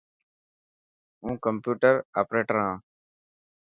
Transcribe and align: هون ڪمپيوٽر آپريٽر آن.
هون 1.21 1.33
ڪمپيوٽر 1.45 1.93
آپريٽر 2.21 2.55
آن. 2.67 2.75